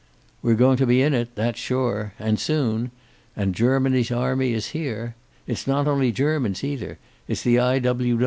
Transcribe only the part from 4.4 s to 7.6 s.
is here. It's not only Germans either. It's the